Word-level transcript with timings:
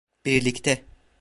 Birlikte. 0.25 0.83